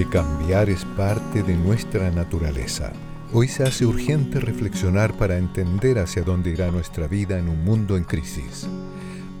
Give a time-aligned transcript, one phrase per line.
[0.00, 2.92] porque cambiar es parte de nuestra naturaleza.
[3.34, 7.98] Hoy se hace urgente reflexionar para entender hacia dónde irá nuestra vida en un mundo
[7.98, 8.66] en crisis.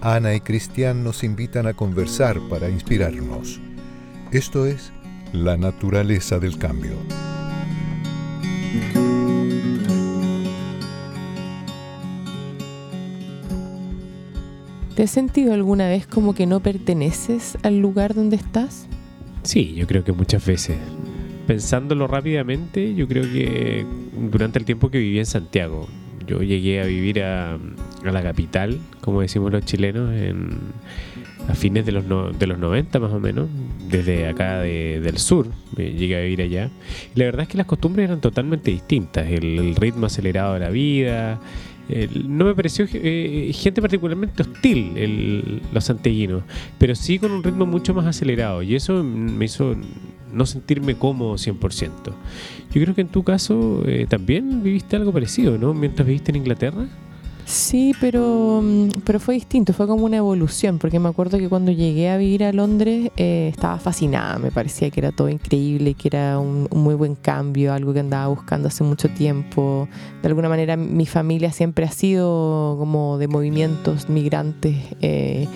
[0.02, 3.58] Ana y Cristian nos invitan a conversar para inspirarnos.
[4.32, 4.92] Esto es
[5.32, 6.92] la naturaleza del cambio.
[14.94, 18.90] ¿Te has sentido alguna vez como que no perteneces al lugar donde estás?
[19.50, 20.78] Sí, yo creo que muchas veces.
[21.48, 23.84] Pensándolo rápidamente, yo creo que
[24.30, 25.88] durante el tiempo que viví en Santiago,
[26.24, 27.58] yo llegué a vivir a,
[28.04, 30.50] la capital, como decimos los chilenos, en,
[31.48, 33.48] a fines de los, de los 90 más o menos,
[33.88, 36.70] desde acá del sur, llegué a vivir allá.
[37.16, 40.70] Y la verdad es que las costumbres eran totalmente distintas, el ritmo acelerado de la
[40.70, 41.40] vida,
[42.24, 46.42] no me pareció eh, gente particularmente hostil los santellinos,
[46.78, 49.74] pero sí con un ritmo mucho más acelerado y eso me hizo
[50.32, 51.90] no sentirme cómodo 100%.
[52.72, 55.74] Yo creo que en tu caso eh, también viviste algo parecido, ¿no?
[55.74, 56.86] Mientras viviste en Inglaterra.
[57.50, 61.72] Sí, pero, mm, pero fue distinto, fue como una evolución, porque me acuerdo que cuando
[61.72, 66.06] llegué a vivir a Londres eh, estaba fascinada, me parecía que era todo increíble, que
[66.06, 69.88] era un, muy buen cambio, algo que andaba buscando hace mucho tiempo.
[70.22, 74.76] De alguna manera mi familia siempre ha sido como de movimientos migrantes.
[75.00, 75.48] Eh,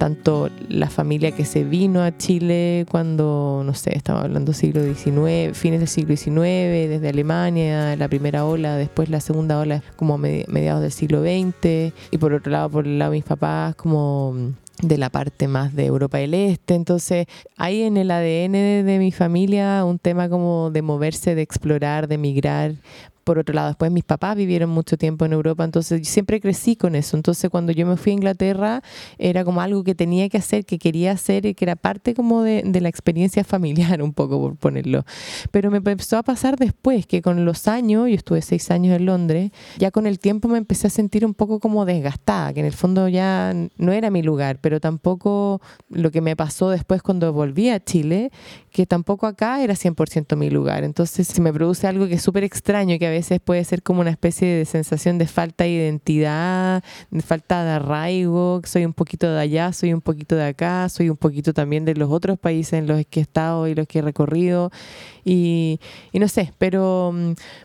[0.00, 5.54] tanto la familia que se vino a Chile cuando, no sé, estamos hablando siglo XIX,
[5.54, 10.80] fines del siglo XIX, desde Alemania, la primera ola, después la segunda ola como mediados
[10.80, 14.96] del siglo XX, y por otro lado, por el lado de mis papás, como de
[14.96, 16.76] la parte más de Europa del Este.
[16.76, 17.26] Entonces,
[17.58, 18.52] hay en el ADN
[18.86, 22.72] de, mi familia un tema como de moverse, de explorar, de migrar
[23.30, 26.74] por otro lado, después mis papás vivieron mucho tiempo en Europa, entonces yo siempre crecí
[26.74, 27.16] con eso.
[27.16, 28.82] Entonces cuando yo me fui a Inglaterra
[29.18, 32.42] era como algo que tenía que hacer, que quería hacer y que era parte como
[32.42, 35.04] de, la experiencia familiar, un poco por ponerlo.
[35.52, 39.06] Pero me empezó a pasar después que con los años, yo estuve seis años en
[39.06, 42.66] Londres, ya con el tiempo me empecé a sentir un poco como desgastada, que en
[42.66, 47.32] el fondo ya no era mi lugar, pero tampoco lo que me pasó después cuando
[47.32, 48.32] volví a Chile,
[48.72, 50.82] que tampoco acá era 100% mi lugar.
[50.82, 54.00] Entonces se me produce algo que es súper extraño, que a veces puede ser como
[54.00, 59.30] una especie de sensación de falta de identidad, de falta de arraigo, soy un poquito
[59.30, 62.74] de allá, soy un poquito de acá, soy un poquito también de los otros países
[62.74, 64.70] en los que he estado y los que he recorrido.
[65.24, 65.80] Y,
[66.12, 67.14] no sé, pero,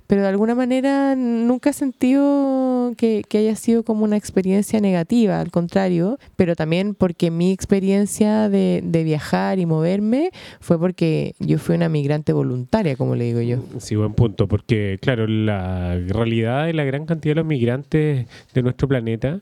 [0.08, 5.52] pero de alguna manera nunca he sentido que, haya sido como una experiencia negativa, al
[5.52, 11.76] contrario, pero también porque mi experiencia de, de viajar y moverme fue porque yo fui
[11.76, 13.58] una migrante voluntaria, como le digo yo.
[13.80, 18.64] Sí, buen punto, porque claro, la realidad de la gran cantidad de los migrantes de
[18.64, 19.42] nuestro planeta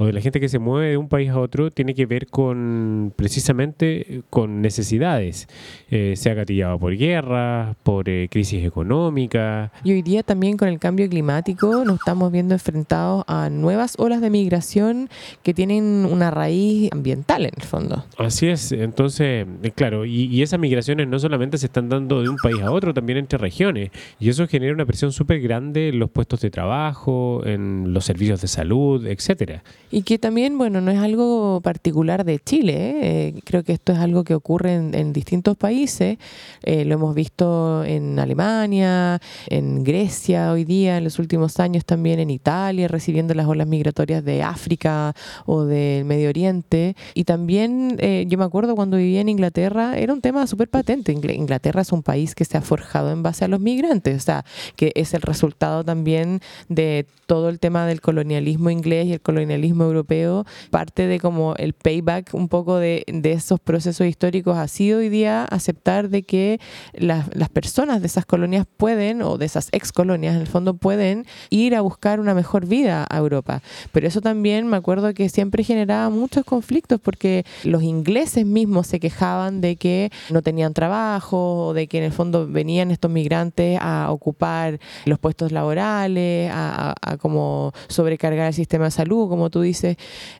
[0.00, 2.26] o de la gente que se mueve de un país a otro tiene que ver
[2.26, 5.46] con precisamente con necesidades,
[5.90, 9.70] eh, sea gatillado por guerra, por eh, crisis económica.
[9.84, 14.22] Y hoy día también con el cambio climático nos estamos viendo enfrentados a nuevas olas
[14.22, 15.10] de migración
[15.42, 18.06] que tienen una raíz ambiental en el fondo.
[18.16, 22.30] Así es, entonces, eh, claro, y, y esas migraciones no solamente se están dando de
[22.30, 25.98] un país a otro, también entre regiones, y eso genera una presión súper grande en
[25.98, 29.62] los puestos de trabajo, en los servicios de salud, etcétera.
[29.90, 32.98] Y que también, bueno, no es algo particular de Chile, ¿eh?
[33.02, 36.18] Eh, creo que esto es algo que ocurre en, distintos países,
[36.62, 42.20] eh, lo hemos visto en Alemania, en Grecia hoy día, en los últimos años también
[42.20, 45.14] en Italia, recibiendo las olas migratorias de África
[45.46, 46.94] o del Medio Oriente.
[47.14, 47.98] Y también
[48.28, 51.12] yo me acuerdo cuando vivía en Inglaterra, era un tema súper patente.
[51.12, 54.44] Inglaterra es un país que se ha forjado en base a los migrantes, o sea,
[54.76, 59.79] que es el resultado también de todo el tema del colonialismo inglés y el colonialismo
[59.84, 64.98] europeo, parte de como el payback un poco de, de esos procesos históricos ha sido
[64.98, 66.60] hoy día aceptar de que
[66.94, 70.74] las, las personas de esas colonias pueden, o de esas ex colonias en el fondo,
[70.74, 73.62] pueden ir a buscar una mejor vida a Europa.
[73.92, 79.00] Pero eso también me acuerdo que siempre generaba muchos conflictos porque los ingleses mismos se
[79.00, 83.78] quejaban de que no tenían trabajo, o de que en el fondo venían estos migrantes
[83.80, 89.69] a ocupar los puestos laborales, a, como sobrecargar el sistema de salud, como tú dices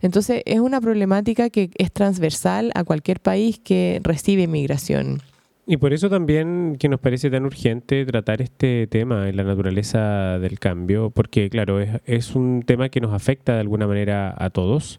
[0.02, 5.22] Entonces es una problemática que es transversal a cualquier país que recibe inmigración.
[5.70, 10.40] Y por eso también que nos parece tan urgente tratar este tema en la naturaleza
[10.40, 14.98] del cambio, porque claro, es, un tema que nos afecta de alguna manera a todos.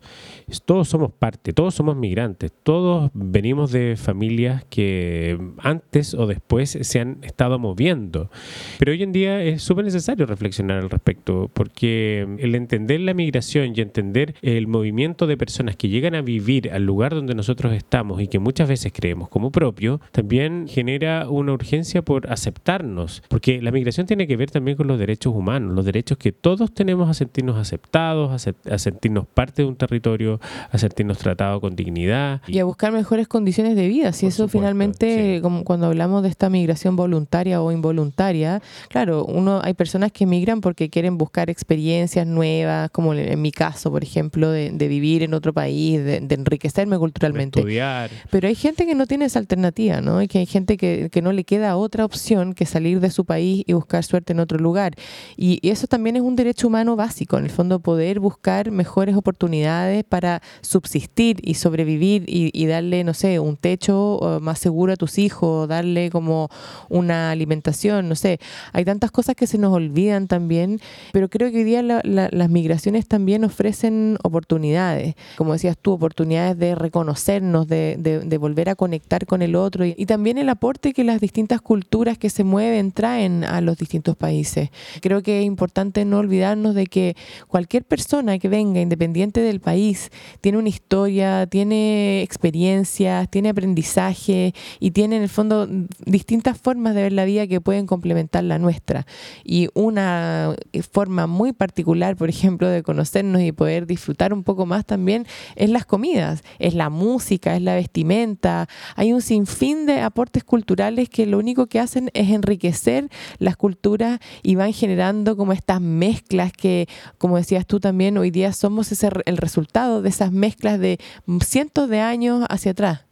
[0.63, 6.99] Todos somos parte, todos somos migrantes, todos venimos de familias que antes o después se
[7.01, 8.31] han estado moviendo.
[8.79, 13.73] Pero hoy en día es súper necesario reflexionar al respecto, porque el entender la migración
[13.75, 18.21] y entender el movimiento de personas que llegan a vivir al lugar donde nosotros estamos
[18.21, 23.61] y que muchas veces creemos como propio, también también genera una urgencia por aceptarnos, porque
[23.61, 27.09] la migración tiene que ver también con los derechos humanos, los derechos que todos tenemos
[27.09, 30.39] a sentirnos aceptados, a, sentirnos parte de un territorio,
[30.71, 32.41] a sentirnos tratados con dignidad.
[32.47, 34.13] Y a buscar mejores condiciones de vida.
[34.13, 39.73] Si eso finalmente, como cuando hablamos de esta migración voluntaria o involuntaria, claro, uno hay
[39.73, 44.71] personas que migran porque quieren buscar experiencias nuevas, como en mi caso, por ejemplo, de,
[44.91, 47.59] vivir en otro país, de, enriquecerme culturalmente.
[47.59, 48.09] estudiar.
[48.29, 50.21] Pero hay gente que no tiene esa alternativa, ¿no?
[50.21, 53.25] Y que hay gente que, que no le queda otra opción que salir de su
[53.25, 54.93] país y buscar suerte en otro lugar.
[55.37, 60.03] Y, eso también es un derecho humano básico, en el fondo poder buscar mejores oportunidades
[60.03, 65.67] para subsistir y sobrevivir y, darle, no sé, un techo más seguro a tus hijos,
[65.67, 66.49] darle como
[66.89, 68.39] una alimentación, no sé.
[68.73, 70.79] Hay tantas cosas que se nos olvidan también,
[71.13, 76.75] pero creo que hoy día las migraciones también ofrecen oportunidades, como decías tú, oportunidades de
[76.75, 81.03] reconocernos, de, de, volver a conectar con el otro y, y también el aporte que
[81.03, 84.69] las distintas culturas que se mueven traen a los distintos países.
[85.01, 87.15] Creo que es importante no olvidarnos de que
[87.47, 90.09] cualquier persona que venga, independiente del país,
[90.41, 95.67] tiene una historia, tiene experiencias, tiene aprendizaje y tiene en el fondo
[96.05, 99.05] distintas formas de ver la vida que pueden complementar la nuestra.
[99.43, 100.55] Y una
[100.91, 105.69] forma muy particular, por ejemplo, de conocernos y poder disfrutar un poco más también es
[105.69, 108.67] las comidas, es la música, es la vestimenta.
[108.95, 113.09] Hay un sinfín de aportes culturales que lo único que hacen es enriquecer
[113.39, 116.87] las culturas y van generando como estas mezclas que,
[117.17, 120.99] como decías tú también, hoy día somos ese, el resultado de esas mezclas de
[121.41, 123.10] cientos de años hacia atrás.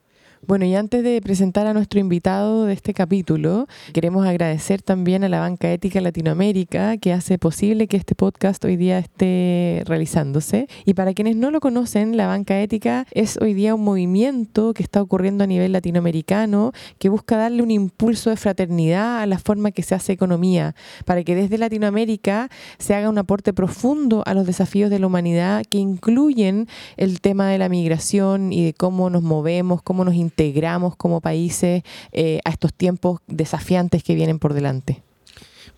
[0.49, 5.29] Bueno, y antes de presentar a nuestro invitado de este capítulo, queremos agradecer también a
[5.29, 10.67] la Banca Ética Latinoamérica que hace posible que este podcast hoy día esté realizándose.
[10.85, 14.81] Y para quienes no lo conocen, la Banca Ética es hoy día un movimiento que
[14.81, 19.69] está ocurriendo a nivel latinoamericano que busca darle un impulso de fraternidad a la forma
[19.69, 20.73] que se hace economía,
[21.05, 22.49] para que desde Latinoamérica
[22.79, 26.67] se haga un aporte profundo a los desafíos de la humanidad que incluyen
[26.97, 30.38] el tema de la migración y de cómo nos movemos, cómo nos integramos
[30.97, 35.01] como países eh, a estos tiempos desafiantes que vienen por delante.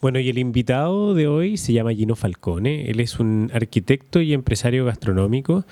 [0.01, 2.89] Bueno, y el invitado de hoy se llama Gino Falcone.
[2.89, 5.65] Él es un arquitecto y empresario gastronómico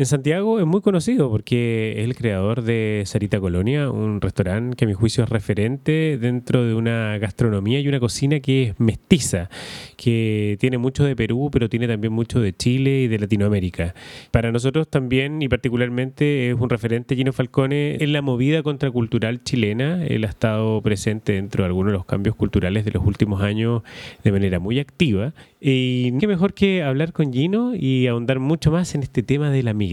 [0.00, 4.86] en Santiago es muy conocido porque es el creador de Sarita Colonia, un restaurante que
[4.86, 9.50] a mi juicio es referente dentro de una gastronomía y una cocina que es mestiza,
[9.98, 13.94] que tiene mucho de Perú, pero tiene también mucho de Chile y de Latinoamérica.
[14.30, 20.06] Para nosotros también, y particularmente, es un referente Gino Falcone en la movida contracultural chilena.
[20.06, 23.82] Él ha estado presente dentro de algunos de los cambios culturales de los últimos años
[24.24, 25.34] de manera muy activa.
[25.60, 29.62] Y qué mejor que hablar con Gino y ahondar mucho más en este tema de
[29.62, 29.89] la migración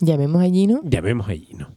[0.00, 0.80] ¿Llamemos a Gino?
[0.84, 1.76] Llamemos a Gino.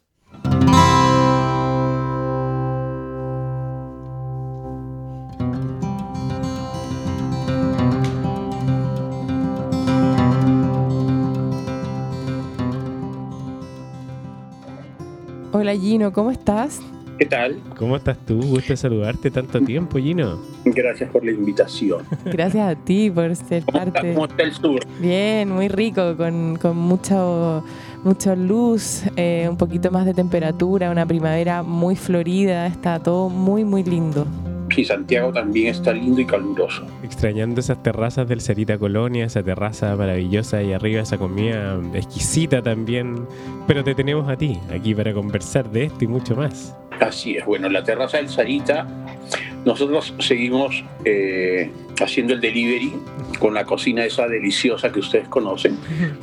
[15.52, 16.80] Hola Gino, ¿cómo estás?
[17.18, 17.60] ¿Qué tal?
[17.78, 18.40] ¿Cómo estás tú?
[18.42, 20.40] Gusto saludarte tanto tiempo, Gino.
[20.66, 22.04] Gracias por la invitación.
[22.26, 24.14] Gracias a ti por ser parte.
[24.14, 24.80] ¿Cómo está el sur?
[25.00, 27.64] Bien, muy rico, con, con mucho,
[28.04, 33.66] mucha luz, eh, un poquito más de temperatura, una primavera muy florida, está todo muy,
[33.66, 34.28] muy lindo.
[34.76, 36.84] Sí, Santiago también está lindo y caluroso.
[37.02, 43.26] Extrañando esas terrazas del Cerita Colonia, esa terraza maravillosa y arriba esa comida exquisita también.
[43.66, 46.76] Pero te tenemos a ti aquí para conversar de esto y mucho más.
[47.00, 48.88] Así es, bueno, la terraza del Sarita,
[49.66, 52.94] nosotros seguimos eh, haciendo el delivery
[53.40, 55.78] con la cocina esa deliciosa que ustedes conocen,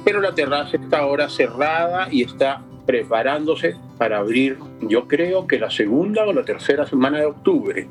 [0.04, 5.70] pero la terraza está ahora cerrada y está preparándose para abrir, yo creo que la
[5.70, 7.88] segunda o la tercera semana de octubre.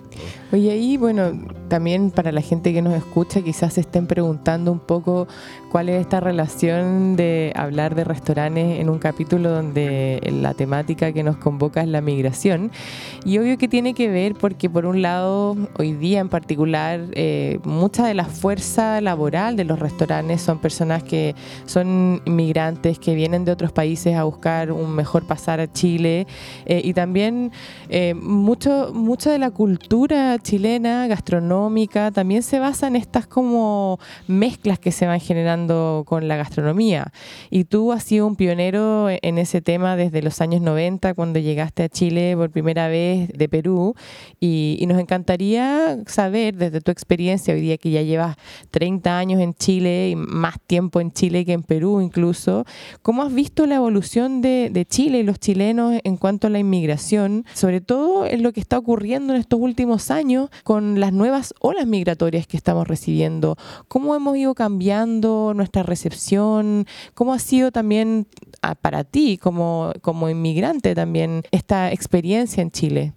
[0.51, 1.31] Oye, ahí, bueno,
[1.67, 5.27] también para la gente que nos escucha, quizás estén preguntando un poco
[5.72, 11.24] cuál es esta relación de hablar de restaurantes en un capítulo donde la temática que
[11.24, 12.72] nos convoca es la migración.
[13.25, 17.60] Y obvio que tiene que ver porque, por un lado, hoy día en particular, eh,
[17.63, 21.33] mucha de la fuerza laboral de los restaurantes son personas que
[21.65, 26.27] son inmigrantes, que vienen de otros países a buscar un mejor pasar a Chile Chile
[26.65, 27.51] eh, y también
[27.89, 34.79] eh, mucho, mucha de la cultura chilena gastronómica también se basa en estas como mezclas
[34.79, 37.12] que se van generando con la gastronomía.
[37.50, 41.83] Y tú has sido un pionero en ese tema desde los años 90 cuando llegaste
[41.83, 43.95] a Chile por primera vez de Perú
[44.39, 48.36] y, y nos encantaría saber desde tu experiencia hoy día que ya llevas
[48.72, 52.65] 30 años en Chile y más tiempo en Chile que en Perú incluso,
[53.01, 56.59] ¿cómo has visto la evolución de, de Chile y los chilenos en cuanto a la
[56.59, 61.53] inmigración, sobre todo en lo que está ocurriendo en estos últimos años con las nuevas
[61.59, 63.57] olas migratorias que estamos recibiendo.
[63.87, 66.85] ¿Cómo hemos ido cambiando nuestra recepción?
[67.13, 68.27] ¿Cómo ha sido también
[68.61, 73.13] ah, para ti como, como inmigrante también esta experiencia en Chile?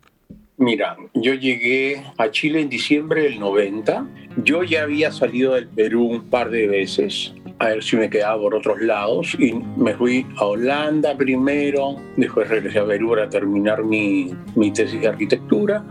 [0.59, 4.09] Mira, yo llegué a Chile en diciembre del 90.
[4.43, 8.41] Yo ya había salido del Perú un par de veces a ver si me quedaba
[8.41, 9.37] por otros lados.
[9.39, 15.01] Y me fui a Holanda primero, después regresé a Perú para terminar mi, mi tesis
[15.01, 15.85] de arquitectura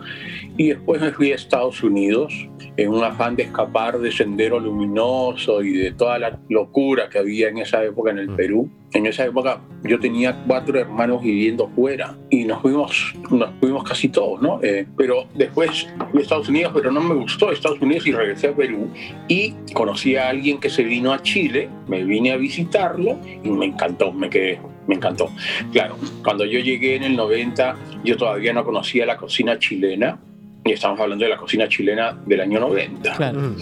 [0.58, 2.34] y después me fui a Estados Unidos
[2.78, 7.50] en un afán de escapar de Sendero Luminoso y de toda la locura que había
[7.50, 8.36] en esa época en el mm.
[8.36, 8.70] Perú.
[8.94, 14.08] En esa época yo tenía cuatro hermanos viviendo fuera y nos fuimos, nos fuimos casi
[14.08, 14.60] todos, ¿no?
[14.64, 18.48] Eh, pero después fui a Estados Unidos, pero no me gustó Estados Unidos y regresé
[18.48, 18.90] a Perú
[19.28, 23.66] y conocí a alguien que se vino a Chile, me vine a visitarlo y me
[23.66, 25.30] encantó, me quedé me encantó.
[25.72, 30.20] Claro, cuando yo llegué en el 90, yo todavía no conocía la cocina chilena,
[30.66, 33.14] y estamos hablando de la cocina chilena del año 90.
[33.14, 33.40] Claro.
[33.40, 33.56] Mm.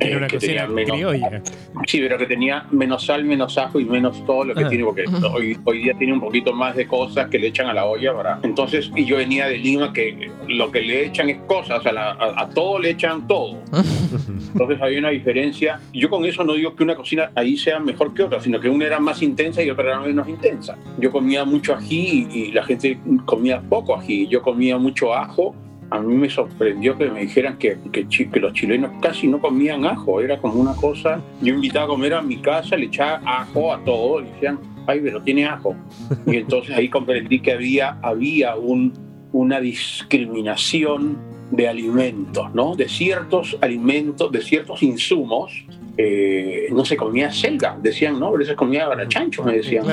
[0.00, 1.42] Era una cocina menos, criolla.
[1.86, 4.68] Sí, pero que tenía menos sal, menos ajo y menos todo lo que ah.
[4.70, 7.74] tiene, porque hoy, hoy, día tiene un poquito más de cosas que le echan a
[7.74, 8.40] la olla para.
[8.42, 12.48] Entonces, y yo venía de Lima que lo que le echan es cosas, a, a,
[12.48, 13.62] todo le echan todo.
[14.52, 15.80] Entonces había una diferencia.
[15.92, 18.70] Yo con eso no digo que una cocina ahí sea mejor que otra, sino que
[18.70, 20.78] una era más intensa y otra era menos intensa.
[20.96, 24.26] Yo comía mucho ají y la gente comía poco ají.
[24.28, 25.54] Yo comía mucho ajo
[25.90, 28.06] a mí me sorprendió que me dijeran que, que,
[28.40, 32.22] los chilenos casi no comían ajo, era como una cosa, yo invitaba a comer a
[32.22, 35.76] mi casa, le echaba ajo a todo, y decían, ay, pero tiene ajo.
[36.26, 38.92] Y entonces ahí comprendí que había, había un,
[39.32, 41.18] una discriminación
[41.50, 42.76] de alimentos, ¿no?
[42.76, 45.64] De ciertos alimentos, de ciertos insumos,
[45.96, 49.86] eh, no se comía selga, decían, no, pero se comía barachancho, me decían.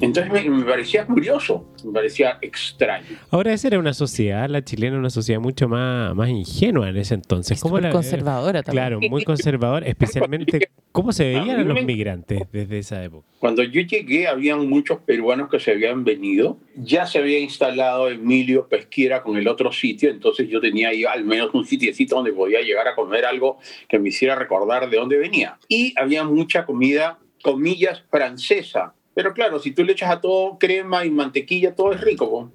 [0.00, 3.06] Entonces me, parecía curioso, me parecía extraño.
[3.30, 7.14] Ahora esa era una sociedad, la chilena, una sociedad mucho más, más ingenua en ese
[7.14, 7.60] entonces.
[7.60, 8.84] ¿Cómo la, conservadora también.
[8.84, 13.26] Claro, muy conservadora, especialmente cómo se veían los migrantes desde esa época.
[13.40, 18.68] Cuando yo llegué habían muchos peruanos que se habían venido, ya se había instalado Emilio
[18.68, 22.60] Pesquiera con el otro sitio, entonces yo tenía ahí al menos un sitiecito donde podía
[22.60, 25.58] llegar a comer algo que me hiciera recordar de dónde venía.
[25.68, 31.04] Y había mucha comida, comillas, francesa pero claro, si tú le echas a todo crema
[31.04, 32.52] y mantequilla, todo es rico.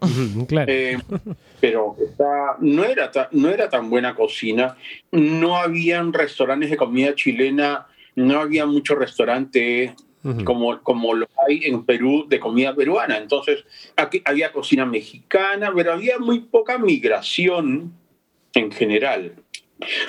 [0.47, 0.71] claro.
[0.71, 0.97] Eh,
[1.59, 1.97] pero
[2.61, 4.77] no, era no era tan buena cocina.
[5.11, 9.91] No habían restaurantes de comida chilena, no había muchos restaurantes
[10.45, 13.17] como, como lo hay en Perú de comida peruana.
[13.17, 13.65] Entonces,
[13.97, 17.91] aquí había cocina mexicana, pero había muy poca migración
[18.53, 19.33] en general.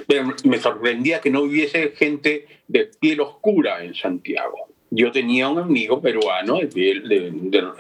[0.07, 5.59] Pero me sorprendía que no hubiese gente de piel oscura en Santiago yo tenía un
[5.59, 7.33] amigo peruano de,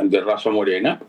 [0.02, 1.00] de, raza morena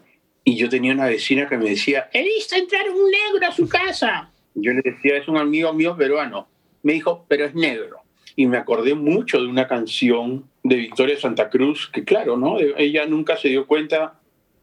[0.44, 3.68] y yo tenía una vecina que me decía, he visto entrar un negro a su
[3.68, 4.30] casa.
[4.54, 6.48] Yo le decía, es un amigo mío peruano.
[6.84, 8.02] Me dijo, pero es negro.
[8.36, 12.58] Y me acordé mucho de una canción de Victoria Santa Cruz, que claro, ¿no?
[12.60, 14.20] Ella nunca se dio cuenta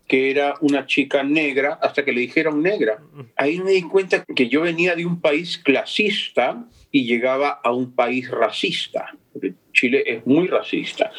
[0.07, 3.03] que era una chica negra hasta que le dijeron negra.
[3.35, 7.93] Ahí me di cuenta que yo venía de un país clasista y llegaba a un
[7.93, 9.17] país racista.
[9.73, 11.11] Chile es muy racista.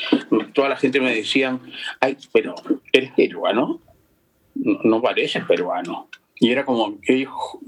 [0.53, 1.61] Toda la gente me decían,
[1.99, 2.55] ay, pero
[2.91, 3.81] eres peruano,
[4.55, 6.09] no, no pareces peruano.
[6.39, 6.99] Y era como,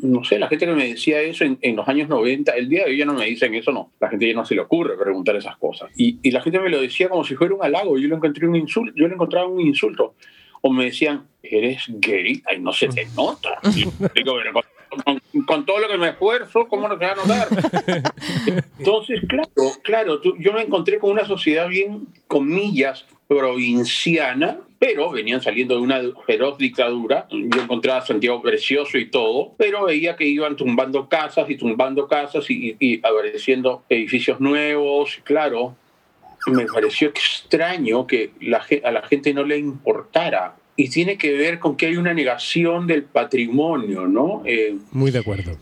[0.01, 2.91] no sé, la gente que me decía eso en, los años 90, el día de
[2.91, 3.91] hoy ya no me dicen eso, no.
[4.01, 5.89] La gente ya no se le ocurre preguntar esas cosas.
[5.95, 7.97] Y, y la gente me lo decía como si fuera un halago.
[7.97, 10.15] Yo le encontré un insulto, yo le encontraba un insulto.
[10.61, 12.41] O me decían, ¿eres gay?
[12.45, 13.59] Ay, no se te nota.
[13.73, 13.93] digo,
[14.43, 14.61] pero
[15.45, 17.47] con, todo lo que me esfuerzo, ¿cómo no te va a notar?
[18.79, 25.75] Entonces, claro, claro, yo me encontré con una sociedad bien, comillas, provinciana, pero venían saliendo
[25.75, 27.27] de una feroz dictadura.
[27.29, 32.07] Yo encontraba a Santiago precioso y todo, pero veía que iban tumbando casas y tumbando
[32.07, 35.19] casas y, y apareciendo edificios nuevos.
[35.23, 35.75] Claro,
[36.47, 41.59] me pareció extraño que la, a la gente no le importara y tiene que ver
[41.59, 44.43] con que hay una negación del patrimonio, ¿no?
[44.45, 45.57] Eh, Muy de acuerdo.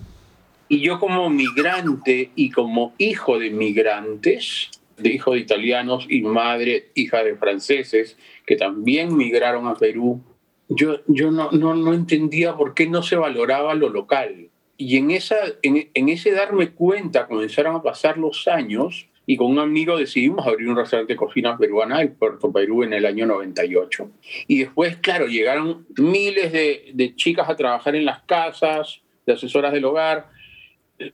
[0.68, 6.90] Y yo como migrante y como hijo de migrantes, de hijo de italianos y madre,
[6.96, 10.22] hija de franceses, que también migraron a Perú,
[10.70, 14.50] yo, yo no, no, no entendía por qué no se valoraba lo local.
[14.78, 19.52] Y en, esa, en, en ese darme cuenta comenzaron a pasar los años y con
[19.52, 23.26] un amigo decidimos abrir un restaurante de cocina peruana en Puerto Perú en el año
[23.26, 24.10] 98.
[24.48, 29.72] Y después, claro, llegaron miles de, de chicas a trabajar en las casas, de asesoras
[29.72, 30.30] del hogar,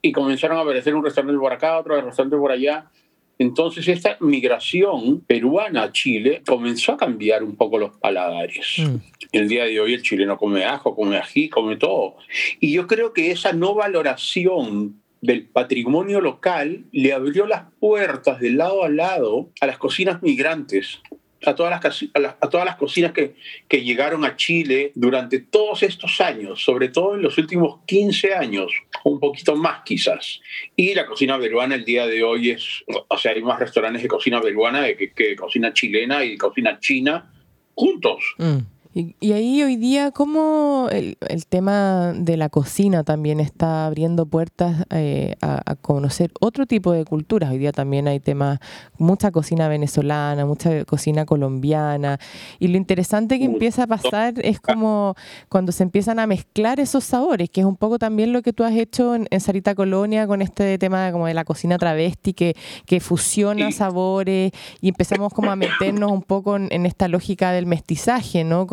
[0.01, 2.89] y comenzaron a aparecer un restaurante por acá, otro restaurante por allá.
[3.38, 8.75] Entonces esta migración peruana a Chile comenzó a cambiar un poco los paladares.
[8.80, 8.96] Mm.
[9.32, 12.18] El día de hoy el chileno come ajo, come ají, come todo.
[12.60, 18.52] Y yo creo que esa no valoración del patrimonio local le abrió las puertas de
[18.52, 21.02] lado a lado a las cocinas migrantes
[21.46, 23.36] a todas las, a, todas las cocinas que,
[23.68, 28.72] que, llegaron a Chile durante todos estos años, sobre todo en los últimos 15 años,
[29.04, 30.42] un poquito más quizás.
[30.76, 34.10] Y la cocina peruana el día de hoy es, o sea, hay más restaurantes de
[34.10, 37.32] cocina peruana que, que cocina chilena y cocina china
[37.74, 38.36] juntos.
[38.38, 38.58] Mm.
[39.00, 41.15] Y, ahí hoy día, ¿cómo el,
[41.48, 47.51] tema de la cocina también está abriendo puertas eh, a, conocer otro tipo de culturas?
[47.51, 48.60] Hoy día también hay temas,
[48.98, 52.20] mucha cocina venezolana, mucha cocina colombiana.
[52.60, 55.15] Y lo interesante que empieza a pasar es como
[55.48, 58.65] cuando se empiezan a mezclar esos sabores, que es un poco también lo que tú
[58.65, 63.00] has hecho en, Sarita Colonia con este tema como de la cocina travesti, que, que
[63.00, 64.51] fusiona sabores
[64.82, 68.68] y empezamos como a meternos un poco en, en esta lógica del mestizaje, ¿no?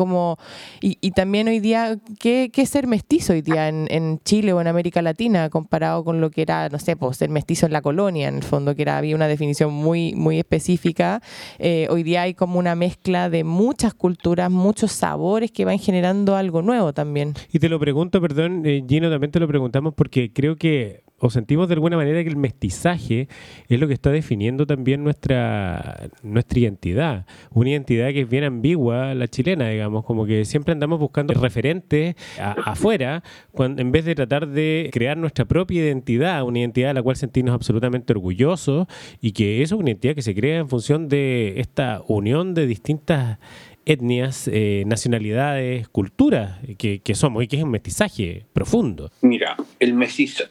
[0.81, 5.01] Y, también hoy día, ¿qué, es ser mestizo hoy día en, Chile o en América
[5.01, 8.35] Latina comparado con lo que era, no sé, pues ser mestizo en la colonia, en
[8.35, 11.21] el fondo, que era, había una definición muy, muy específica.
[11.59, 16.35] Eh, hoy día hay como una mezcla de muchas culturas, muchos sabores que van generando
[16.35, 17.33] algo nuevo también.
[17.51, 21.29] Y te lo pregunto, perdón, eh, Gino, también te lo preguntamos porque creo que o
[21.29, 23.27] sentimos de alguna manera que el mestizaje
[23.67, 27.25] es lo que está definiendo también nuestra, nuestra identidad.
[27.51, 32.15] Una identidad que es bien ambigua, la chilena, digamos, como que siempre andamos buscando referentes
[32.39, 33.23] afuera,
[33.57, 37.55] en vez de tratar de crear nuestra propia identidad, una identidad de la cual sentirnos
[37.55, 38.87] absolutamente orgullosos
[39.19, 42.67] y que eso es una identidad que se crea en función de esta unión de
[42.67, 43.39] distintas
[43.87, 49.09] etnias, eh, nacionalidades, culturas que, somos y que es un mestizaje profundo.
[49.21, 49.95] Mira, el,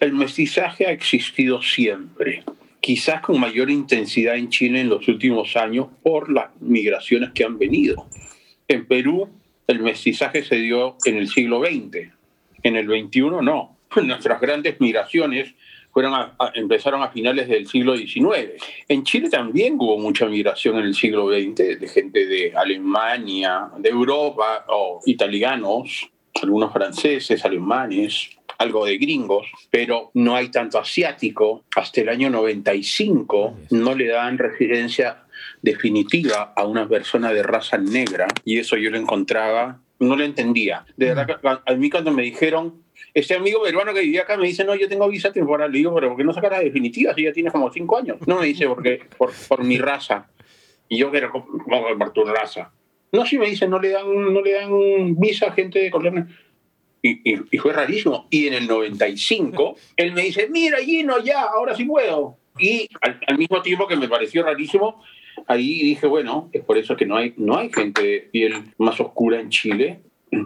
[0.01, 2.45] el mestizaje ha existido siempre,
[2.81, 7.59] quizás con mayor intensidad en Chile en los últimos años por las migraciones que han
[7.59, 8.07] venido.
[8.69, 9.29] En Perú
[9.67, 12.11] el mestizaje se dio en el siglo XX,
[12.63, 13.77] en el XXI no.
[14.03, 15.55] Nuestras grandes migraciones
[16.55, 18.63] empezaron a finales del siglo XIX.
[18.89, 23.89] En Chile también hubo mucha migración en el siglo XX de gente de Alemania, de
[23.89, 26.11] Europa, o italianos,
[26.43, 31.65] algunos franceses, alemanes, algo de gringos, pero no hay tanto asiático.
[31.75, 35.25] Hasta el año 95 no le dan residencia
[35.63, 40.85] definitiva a una persona de raza negra y eso yo lo encontraba, no lo entendía.
[40.97, 44.65] De verdad, a mí cuando me dijeron este amigo peruano que vivía acá me dice,
[44.65, 45.71] no, yo tengo visa temporal.
[45.71, 48.19] Le digo, pero ¿por qué no saca la definitiva si ya tienes como cinco años?
[48.27, 50.29] No, me dice, porque por, por mi raza.
[50.89, 52.73] Y yo, quiero por tu raza?
[53.13, 56.27] No, sí me dice, no le dan, no le dan visa a gente de Colombia.
[57.03, 58.27] Y, y, fue rarísimo.
[58.31, 62.37] Y en el 95, él me dice, mira, Gino, ya, ahora sí puedo.
[62.59, 65.03] Y al, al, mismo tiempo que me pareció rarísimo,
[65.47, 68.99] ahí dije, bueno, es por eso que no hay, no hay gente de piel más
[69.01, 70.01] oscura en Chile,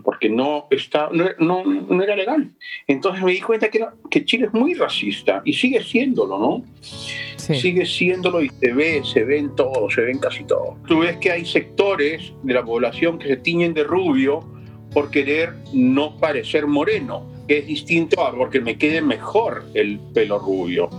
[0.04, 2.50] porque no, está, no, no, era legal.
[2.86, 6.64] Entonces me di cuenta que, que Chile es muy racista y sigue siéndolo, ¿no?
[6.82, 10.76] Sigue siéndolo y se ve, se ven todo, se ven casi todo.
[10.86, 14.44] Tú ves que hay sectores de la población que se tiñen de rubio
[14.92, 20.38] por querer no parecer moreno, que es distinto a porque me quede mejor el pelo
[20.38, 20.90] rubio.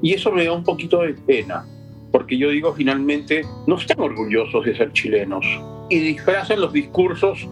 [0.00, 1.66] Y eso me da un poquito de pena,
[2.10, 5.44] porque yo digo finalmente, no están orgullosos de ser chilenos
[5.90, 7.46] y disfrazan los discursos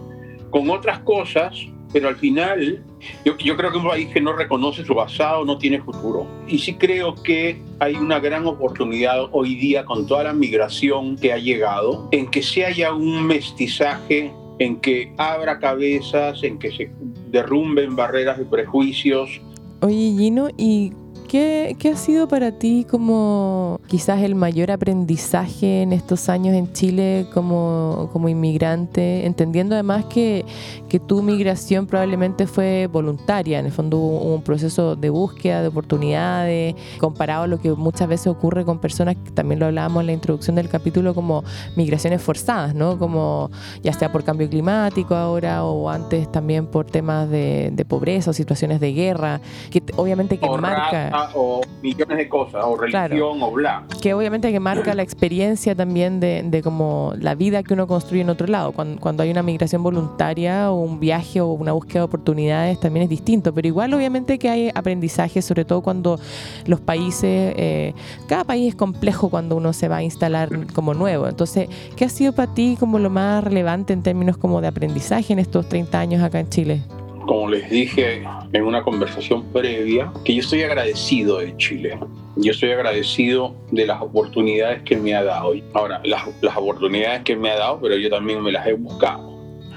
[0.51, 1.55] con otras cosas,
[1.91, 2.83] pero al final
[3.25, 6.27] yo, yo, creo que un país que no reconoce su pasado no tiene futuro.
[6.47, 11.33] Y sí creo que hay una gran oportunidad hoy día con toda la migración que
[11.33, 16.91] ha llegado, en que se haya un mestizaje, en que abra cabezas, en que se
[17.29, 19.41] derrumben barreras de prejuicios.
[19.81, 20.93] Oye, Gino, ¿y
[21.31, 27.25] ¿Qué, ha sido para ti como quizás el mayor aprendizaje en estos años en Chile
[27.33, 29.25] como, como inmigrante?
[29.25, 30.43] Entendiendo además que,
[30.91, 35.69] que, tu migración probablemente fue voluntaria, en el fondo hubo un proceso de búsqueda de
[35.69, 40.07] oportunidades, comparado a lo que muchas veces ocurre con personas, que también lo hablábamos en
[40.07, 41.43] la introducción del capítulo, como
[41.75, 42.97] migraciones forzadas, ¿no?
[42.99, 43.49] Como
[43.81, 48.33] ya sea por cambio climático ahora o antes también por temas de, de pobreza o
[48.33, 53.85] situaciones de guerra, que obviamente que marca o millones de cosas, o religión o bla.
[54.01, 58.21] Que obviamente que marca la experiencia también de, de como la vida que uno construye
[58.21, 58.71] en otro lado.
[58.71, 63.03] Cuando, cuando, hay una migración voluntaria o un viaje o una búsqueda de oportunidades también
[63.03, 66.19] es distinto, pero igual obviamente que hay aprendizaje, sobre todo cuando
[66.65, 67.93] los países, eh,
[68.27, 71.27] cada país es complejo cuando uno se va a instalar como nuevo.
[71.27, 75.33] Entonces, ¿qué ha sido para ti como lo más relevante en términos como de aprendizaje
[75.33, 76.81] en estos 30 años acá en Chile?
[77.25, 81.97] como les dije en una conversación previa, que yo estoy agradecido de Chile.
[82.35, 85.53] Yo estoy agradecido de las oportunidades que me ha dado.
[85.73, 89.30] Ahora, las, las oportunidades que me ha dado, pero yo también me las he buscado.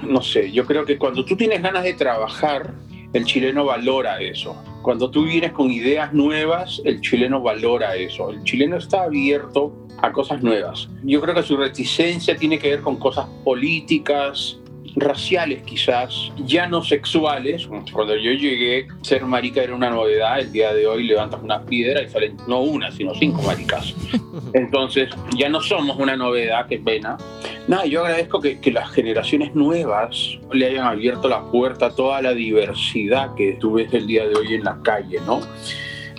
[0.07, 2.73] No sé, yo creo que cuando tú tienes ganas de trabajar,
[3.13, 4.55] el chileno valora eso.
[4.81, 8.29] Cuando tú vienes con ideas nuevas, el chileno valora eso.
[8.29, 10.89] El chileno está abierto a cosas nuevas.
[11.03, 14.59] Yo creo que su reticencia tiene que ver con cosas políticas,
[14.95, 17.67] raciales quizás, ya no sexuales.
[17.91, 20.39] Cuando yo llegué, ser marica era una novedad.
[20.39, 23.93] El día de hoy levantas una piedra y salen no una, sino cinco maricas.
[24.53, 27.17] Entonces, ya no somos una novedad, qué pena.
[27.67, 32.21] Nada, yo agradezco que, que, las generaciones nuevas le hayan abierto la puerta a toda
[32.21, 35.41] la diversidad que tú ves el día de hoy en la calle, ¿no?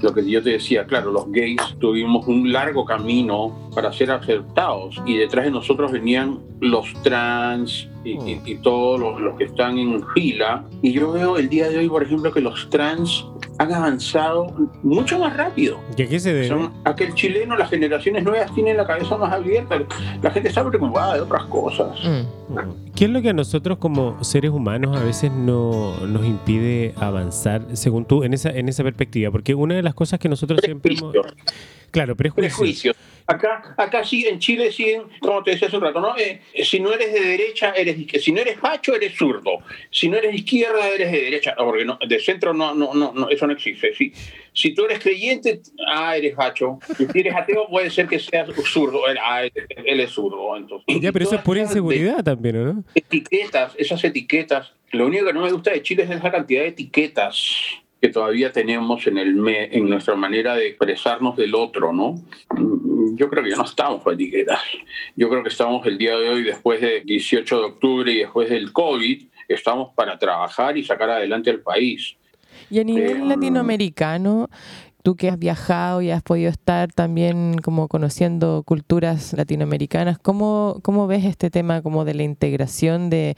[0.03, 5.01] lo que yo te decía, claro, los gays tuvimos un largo camino para ser aceptados
[5.07, 8.63] y detrás de nosotros venían los trans y, mm.
[8.63, 10.65] todos los, que están en fila.
[10.83, 13.27] Y yo veo el día de hoy, por ejemplo, que los trans
[13.59, 15.81] han avanzado mucho más rápido.
[15.97, 16.49] ¿Y a qué se debe?
[16.49, 19.83] Son, aquel chileno, las generaciones nuevas tienen la cabeza más abierta.
[20.23, 21.99] La gente está preocupada de otras cosas.
[22.05, 22.93] Mm.
[22.95, 27.63] ¿Qué es lo que a nosotros como seres humanos a veces no, nos impide avanzar,
[27.75, 29.31] según tú, en esa, en esa perspectiva?
[29.31, 31.15] Porque una de las cosas que nosotros siempre hemos...
[31.91, 32.97] Claro, prejuicios.
[33.29, 36.17] Acá, acá sí, en Chile siguen, como te decía hace un rato, ¿no?
[36.17, 39.59] Eh, si no eres de derecha, eres de Si no eres facho, eres zurdo.
[39.91, 41.55] Si no eres de izquierda, eres de derecha.
[41.57, 43.93] Porque no, de centro no, no, no, eso no existe.
[43.95, 44.13] Si,
[44.53, 46.79] si tú eres creyente, ah, eres facho.
[46.97, 49.03] Si eres ateo, puede ser que seas zurdo.
[49.21, 50.57] Ah, él, es zurdo.
[50.57, 51.01] Entonces.
[51.01, 52.85] Ya, pero eso es por inseguridad también, ¿no?
[52.95, 54.73] Etiquetas, esas etiquetas.
[54.93, 58.53] Lo único que no me gusta de Chile es esa cantidad de etiquetas que todavía
[58.53, 62.15] tenemos en, el en nuestra manera de expresarnos del otro, ¿no?
[63.17, 64.61] Yo creo que ya no estamos con etiquetas.
[65.17, 68.51] Yo creo que estamos el día de hoy, después del 18 de octubre y después
[68.51, 72.17] del COVID, estamos para trabajar y sacar adelante el país.
[72.71, 74.49] Y a nivel eh, latinoamericano,
[75.07, 81.07] tú que has viajado y has podido estar también como conociendo culturas latinoamericanas, ¿cómo, cómo
[81.07, 83.37] ves este tema como de la integración de,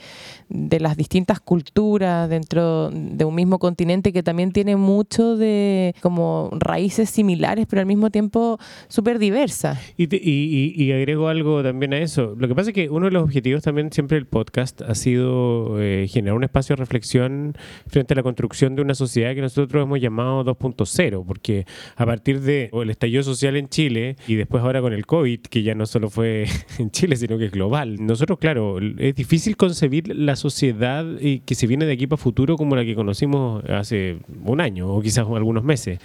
[0.48, 6.48] de, las distintas culturas dentro de un mismo continente que también tiene mucho de como
[6.58, 9.78] raíces similares, pero al mismo tiempo súper diversas?
[9.98, 12.34] Y, y, y, agrego algo también a eso.
[12.38, 15.78] Lo que pasa es que uno de los objetivos también siempre del podcast ha sido
[15.82, 17.54] eh, generar un espacio de reflexión
[17.88, 21.57] frente a la construcción de una sociedad que nosotros hemos llamado 2.0, porque
[21.96, 25.62] a partir de el estallido social en Chile y después ahora con el COVID, que
[25.62, 26.46] ya no solo fue
[26.78, 31.66] en Chile, sino que es global, nosotros, claro, es difícil concebir la sociedad que se
[31.66, 35.64] viene de aquí para futuro como la que conocimos hace un año o quizás algunos
[35.64, 35.98] meses.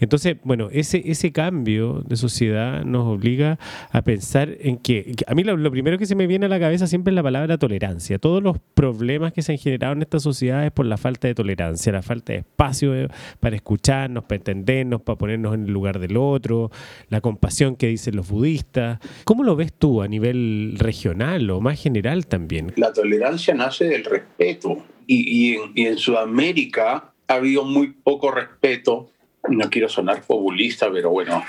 [0.00, 3.58] Entonces, bueno, ese, ese cambio de sociedad nos obliga
[3.90, 6.86] a pensar en que, a mí lo, primero que se me viene a la cabeza
[6.86, 8.18] siempre es la palabra tolerancia.
[8.18, 11.34] Todos los problemas que se han generado en esta sociedad es por la falta de
[11.34, 13.08] tolerancia, la falta de espacio eh,
[13.40, 16.70] para escucharnos, para entendernos para ponernos en el lugar del otro,
[17.08, 18.98] la compasión que dicen los budistas.
[19.24, 22.72] ¿Cómo lo ves tú a nivel regional o más general también?
[22.76, 29.10] La tolerancia nace del respeto y, en, Sudamérica ha habido muy poco respeto
[29.48, 31.44] no quiero sonar populista, pero bueno,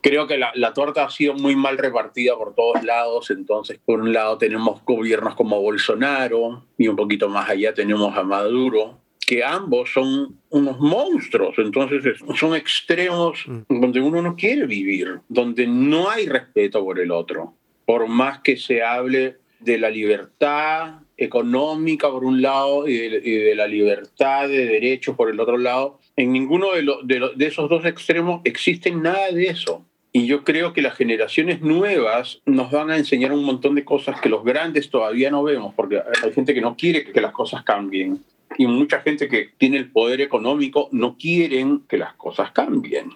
[0.00, 3.30] creo que la, la, torta ha sido muy mal repartida por todos lados.
[3.30, 8.22] Entonces, por un lado tenemos gobiernos como Bolsonaro y un poquito más allá tenemos a
[8.22, 13.80] Maduro, que ambos son unos monstruos, entonces son extremos mm.
[13.80, 17.52] donde uno no quiere vivir, donde no hay respeto por el otro,
[17.84, 23.66] por más que se hable de la libertad económica por un lado y de, la
[23.66, 28.42] libertad de derechos por el otro lado, en ninguno de, de, de esos dos extremos
[28.44, 29.84] existe nada de eso.
[30.12, 34.18] Y yo creo que las generaciones nuevas nos van a enseñar un montón de cosas
[34.20, 37.64] que los grandes todavía no vemos, porque hay gente que no quiere que las cosas
[37.64, 38.20] cambien
[38.58, 43.10] y mucha gente que tiene el poder económico no quieren que las cosas cambien.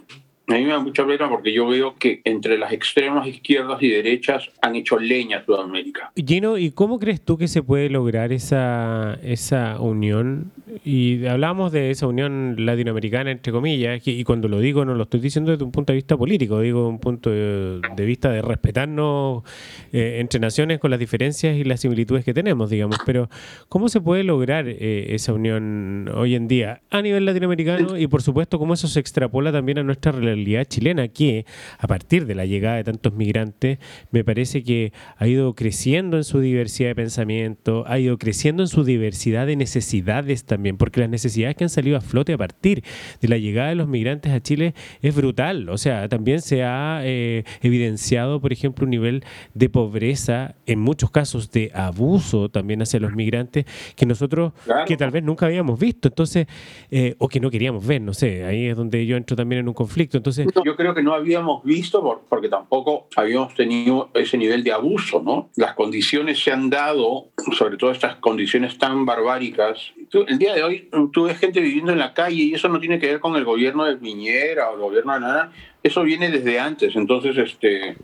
[0.50, 3.88] A mí me da mucha pena porque yo veo que entre las extremas izquierdas y
[3.88, 6.10] derechas han hecho leña a Sudamérica.
[6.16, 10.50] Gino, ¿y cómo crees tú que se puede lograr esa, esa unión?
[10.84, 15.20] Y hablamos de esa unión latinoamericana, entre comillas, y cuando lo digo no lo estoy
[15.20, 19.44] diciendo desde un punto de vista político, digo un punto de, vista de respetarnos
[19.92, 22.98] eh, entre naciones con las diferencias y las similitudes que tenemos, digamos.
[23.06, 23.28] Pero
[23.68, 28.22] ¿cómo se puede lograr eh, esa unión hoy en día a nivel latinoamericano y por
[28.22, 30.39] supuesto cómo eso se extrapola también a nuestra realidad?
[30.40, 31.44] Realidad chilena que
[31.78, 33.78] a partir de la llegada de tantos migrantes
[34.10, 38.68] me parece que ha ido creciendo en su diversidad de pensamiento, ha ido creciendo en
[38.68, 42.82] su diversidad de necesidades también, porque las necesidades que han salido a flote a partir
[43.20, 45.68] de la llegada de los migrantes a Chile es brutal.
[45.68, 49.24] O sea, también se ha eh, evidenciado, por ejemplo, un nivel
[49.54, 53.64] de pobreza, en muchos casos de abuso también hacia los migrantes,
[53.96, 54.52] que nosotros,
[54.86, 56.46] que tal vez nunca habíamos visto, entonces,
[56.90, 59.68] eh, o que no queríamos ver, no sé, ahí es donde yo entro también en
[59.68, 60.16] un conflicto.
[60.16, 60.29] Entonces,
[60.64, 65.50] yo creo que no habíamos visto porque tampoco habíamos tenido ese nivel de abuso, ¿no?
[65.56, 69.92] Las condiciones se han dado, sobre todo estas condiciones tan barbáricas.
[70.26, 72.98] el día de hoy tú ves gente viviendo en la calle y eso no tiene
[72.98, 76.58] que ver con el gobierno de Piñera o el gobierno de nada, eso viene desde
[76.58, 76.96] antes.
[76.96, 77.96] Entonces, este,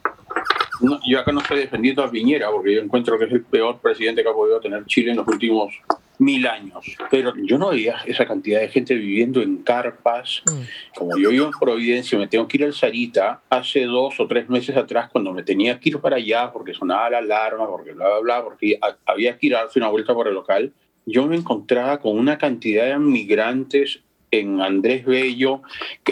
[1.07, 4.23] yo acá no estoy defendiendo a Piñera porque yo encuentro que es el peor presidente
[4.23, 5.75] que ha podido tener Chile en los últimos
[6.19, 6.85] mil años.
[7.11, 10.43] Pero yo no veía esa cantidad de gente viviendo en carpas.
[10.47, 10.61] Mm.
[10.97, 14.49] Como yo vivo en Providencia, me tengo que ir al Sarita hace dos o tres
[14.49, 18.09] meses atrás cuando me tenía que ir para allá porque sonaba la alarma, porque bla,
[18.09, 20.73] bla, bla, porque había que ir a darse una vuelta por el local.
[21.05, 24.01] Yo me encontraba con una cantidad de migrantes
[24.31, 25.63] en Andrés Bello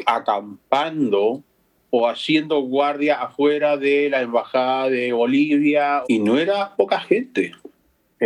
[0.07, 1.43] acampando
[1.91, 7.53] o haciendo guardia afuera de la embajada de Bolivia y no era poca gente.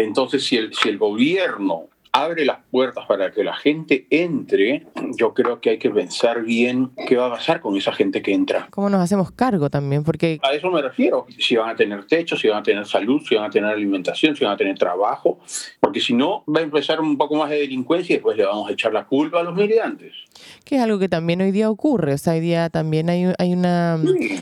[0.05, 4.87] Entonces, si el, si el gobierno abre las puertas para que la gente entre,
[5.19, 8.33] yo creo que hay que pensar bien qué va a pasar con esa gente que
[8.33, 8.69] entra.
[8.71, 10.05] ¿Cómo nos hacemos cargo también?
[10.05, 11.27] Porque a eso me refiero.
[11.39, 14.37] Si van a tener techo, si van a tener salud, si van a tener alimentación,
[14.37, 15.39] si van a tener trabajo,
[15.81, 18.69] porque si no va a empezar un poco más de delincuencia y después le vamos
[18.69, 20.13] a echar la culpa a los migrantes.
[20.65, 22.15] Que es algo que también hoy día ocurre.
[22.15, 23.99] O sea, hoy día también hay, hay una,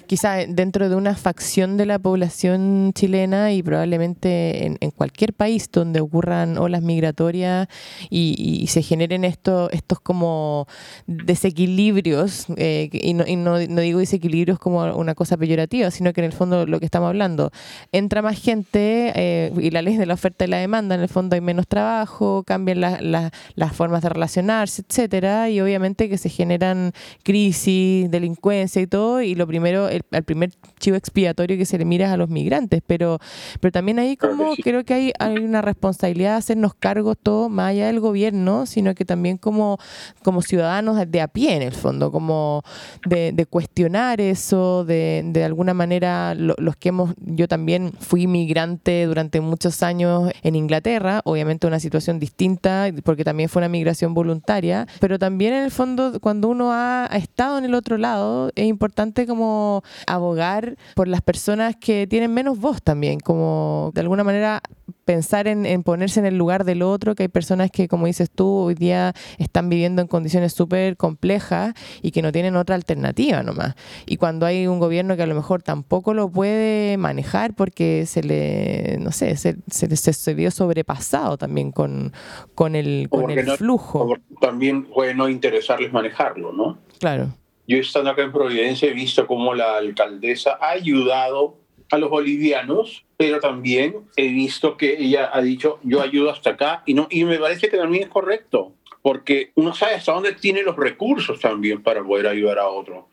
[0.07, 5.71] quizá dentro de una facción de la población chilena y probablemente en, en cualquier país
[5.71, 7.69] donde ocurran olas migratorias
[8.11, 10.67] y, se generen estos, estos como
[11.07, 16.33] desequilibrios, eh, y, no, no, digo desequilibrios como una cosa peyorativa, sino que en el
[16.33, 17.51] fondo lo que estamos hablando,
[17.93, 21.09] entra más gente eh, y la ley de la oferta y la demanda, en el
[21.09, 26.93] fondo hay menos trabajo, cambian las formas de relacionarse, etcétera, y obviamente que se generan
[27.23, 32.13] crisis, delincuencia y todo, y lo primero, el, primer chivo expiatorio que se le mira
[32.13, 33.19] a los migrantes, pero,
[33.61, 37.71] pero también ahí como creo que hay, hay una responsabilidad de hacernos cargos todos más
[37.71, 39.79] allá del gobierno, sino que también como,
[40.23, 42.63] como ciudadanos de a pie en el fondo, como
[43.07, 49.41] de, cuestionar eso, de, de alguna manera los que hemos, yo también fui migrante durante
[49.41, 55.19] muchos años en Inglaterra, obviamente una situación distinta, porque también fue una migración voluntaria, pero
[55.19, 59.83] también en el fondo cuando uno ha estado en el otro lado, es importante como
[60.07, 64.63] abogar por las personas que tienen menos voz también, como de alguna manera
[65.05, 68.31] pensar en, en, ponerse en el lugar del otro, que hay personas que, como dices
[68.31, 73.43] tú, hoy día están viviendo en condiciones súper complejas y que no tienen otra alternativa
[73.43, 73.75] nomás.
[74.05, 78.23] Y cuando hay un gobierno que a lo mejor tampoco lo puede manejar porque se
[78.23, 82.13] le, no sé, se, se, se vio sobrepasado también con,
[82.55, 84.17] con el, con el flujo.
[84.41, 86.79] También puede no interesarles manejarlo, ¿no?
[86.99, 87.33] Claro.
[87.67, 91.59] Yo estando acá en Providencia he visto cómo la alcaldesa ha ayudado
[91.91, 96.83] a los bolivianos, pero también he visto que ella ha dicho, yo ayudo hasta acá,
[96.87, 100.63] y, no, y me parece que también es correcto, porque uno sabe hasta dónde tiene
[100.63, 103.09] los recursos también para poder ayudar a otro.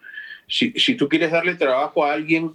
[0.48, 2.54] Si, si tú quieres darle trabajo a alguien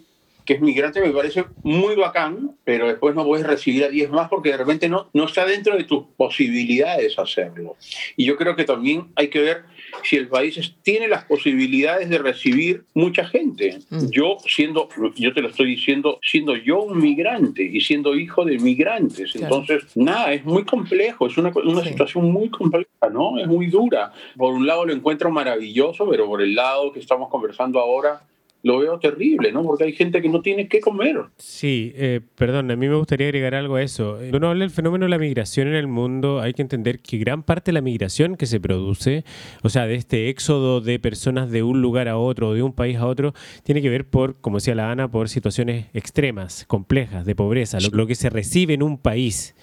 [0.48, 4.30] que es migrante, me parece muy bacán, pero después no puedes recibir a 10 más
[4.30, 7.76] porque de repente no, no está dentro de tus posibilidades hacerlo.
[8.16, 9.64] Y yo creo que también hay que ver
[10.02, 13.78] si el país tiene las posibilidades de recibir mucha gente.
[13.90, 14.10] Mm.
[14.10, 18.58] Yo siendo, yo te lo estoy diciendo, siendo yo un migrante y siendo hijo de
[18.58, 19.34] migrantes.
[19.34, 23.38] Entonces, nada, es muy complejo, es una, una situación muy compleja, ¿no?
[23.38, 24.12] Es muy dura.
[24.36, 28.22] Por un lado lo encuentro maravilloso, pero por el lado que estamos conversando ahora,
[28.62, 29.62] lo veo terrible, ¿no?
[29.62, 31.16] Porque hay gente que no tiene qué comer.
[31.36, 34.16] Sí, eh, perdón, a mí me gustaría agregar algo a eso.
[34.18, 37.18] Cuando uno habla del fenómeno de la migración en el mundo, hay que entender que
[37.18, 39.24] gran parte de la migración que se produce,
[39.62, 42.96] o sea, de este éxodo de personas de un lugar a otro, de un país
[42.96, 47.34] a otro, tiene que ver por, como decía la Ana, por situaciones extremas, complejas, de
[47.34, 49.54] pobreza, lo que se recibe en un país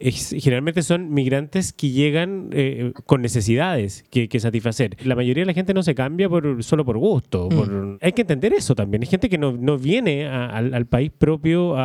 [0.00, 4.96] generalmente son migrantes que llegan eh, con necesidades que, satisfacer.
[5.04, 7.48] La mayoría de la gente no se cambia por, solo por gusto.
[7.50, 7.98] Mm.
[8.00, 9.02] hay que entender eso también.
[9.02, 11.76] Hay gente que no, viene al, país propio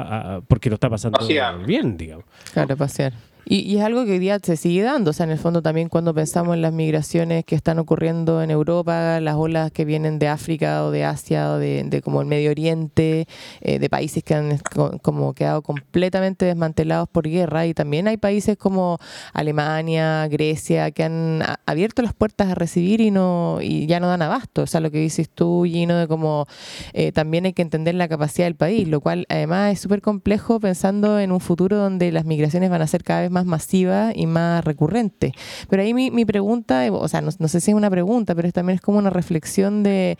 [0.47, 1.19] porque lo está pasando
[1.65, 2.25] bien, digamos.
[2.53, 3.13] Claro, pasear.
[3.47, 5.87] Y, es algo que hoy día se sigue dando, o sea, en el fondo también
[5.87, 10.27] cuando pensamos en las migraciones que están ocurriendo en Europa, las olas que vienen de
[10.27, 13.27] África o de Asia o de, como el Medio Oriente,
[13.61, 14.57] eh, de países que han
[15.03, 18.97] como quedado completamente desmantelados por guerra y también hay países como
[19.33, 24.23] Alemania, Grecia, que han abierto las puertas a recibir y no y ya no dan
[24.23, 26.47] abasto, o sea, lo que dices tú, Gino, de como
[26.93, 30.59] eh, también hay que entender la capacidad del país, lo cual además es súper complejo
[30.59, 34.27] pensando en un futuro donde las migraciones van a ser cada vez más masiva y
[34.27, 35.33] más recurrente.
[35.69, 38.75] Pero ahí mi, mi pregunta, o sea, no, sé si es una pregunta, pero también
[38.75, 40.17] es como una reflexión de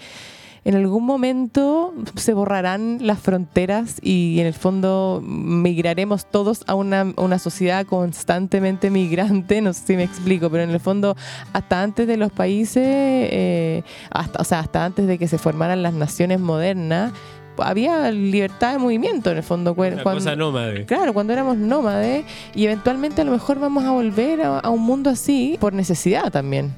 [0.65, 7.13] en algún momento se borrarán las fronteras y en el fondo migraremos todos a una,
[7.17, 11.15] una, sociedad constantemente migrante, no sé si me explico, pero en el fondo
[11.53, 15.83] hasta antes de los países, eh, hasta, o sea, hasta antes de que se formaran
[15.83, 17.13] las naciones modernas,
[17.57, 19.73] había libertad de movimiento en el fondo.
[19.73, 20.85] Una cuando, cosa nómade.
[20.85, 25.09] Claro, cuando éramos nómades y eventualmente a lo mejor vamos a volver a, un mundo
[25.09, 26.73] así por necesidad también.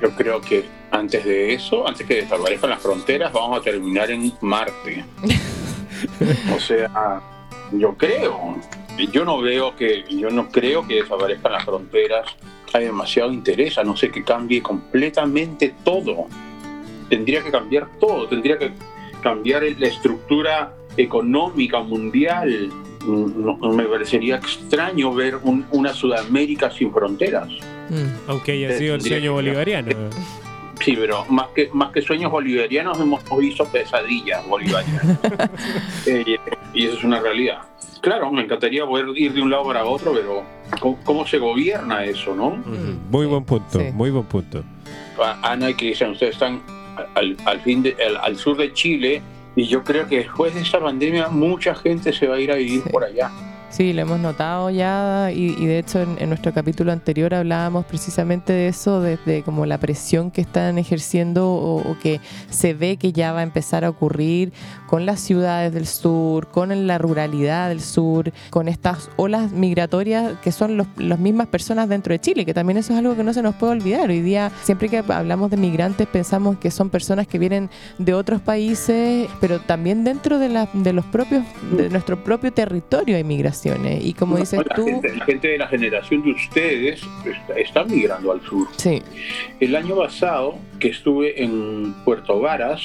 [0.00, 4.32] Yo creo que antes de eso, antes que desaparezcan las fronteras, vamos a terminar en
[4.40, 5.04] Marte.
[6.56, 7.20] o sea,
[7.72, 8.56] yo creo,
[9.12, 12.26] yo no veo que, yo no creo que desaparezcan las fronteras.
[12.72, 16.26] Hay demasiado interés, a no ser que cambie completamente todo.
[17.08, 18.72] Tendría que cambiar todo, tendría que
[19.22, 22.70] cambiar la estructura económica mundial.
[23.06, 25.38] No, me parecería extraño ver
[25.72, 27.48] una Sudamérica sin fronteras.
[27.88, 28.28] Mm.
[28.28, 29.90] Aunque haya sido el sueño bolivariano.
[30.80, 35.18] Sí, pero más que, más que sueños bolivarianos hemos visto pesadillas bolivarianas.
[36.06, 36.36] Eh,
[36.74, 37.58] y eso es una realidad.
[38.00, 40.42] Claro, me encantaría poder ir de un lado para otro, pero
[41.04, 42.50] ¿cómo, se gobierna eso, no?
[43.08, 44.64] Muy buen punto, muy buen punto.
[45.42, 46.60] Ana y Cristian, ustedes están
[47.14, 47.84] al, fin
[48.22, 49.22] al, sur de Chile
[49.56, 52.56] y yo creo que después de esta pandemia mucha gente se va a ir a
[52.56, 53.30] vivir por allá.
[53.72, 58.68] Sí, lo hemos notado ya y, de hecho en, nuestro capítulo anterior hablábamos precisamente de
[58.68, 63.40] eso, desde como la presión que están ejerciendo o, que se ve que ya va
[63.40, 64.52] a empezar a ocurrir
[64.86, 70.52] con las ciudades del sur, con la ruralidad del sur, con estas olas migratorias que
[70.52, 73.40] son las mismas personas dentro de Chile, que también eso es algo que no se
[73.40, 74.10] nos puede olvidar.
[74.10, 78.42] Hoy día, siempre que hablamos de migrantes, pensamos que son personas que vienen de otros
[78.42, 81.42] países, pero también dentro de, la, de los propios,
[81.74, 83.61] de nuestro propio territorio hay migración.
[83.64, 85.00] Y como dices tú...
[85.02, 87.02] la gente de la generación de ustedes
[87.56, 88.66] está, migrando al sur.
[88.76, 89.02] Sí.
[89.60, 92.82] El año pasado que estuve en Puerto Varas,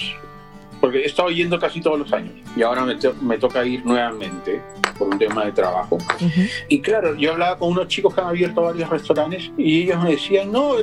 [0.80, 4.62] porque he estado yendo casi todos los años y ahora me, me toca ir nuevamente
[4.98, 5.98] por un tema de trabajo.
[6.68, 10.12] Y claro, yo hablaba con unos chicos que han abierto varios restaurantes y ellos me
[10.12, 10.74] decían, no,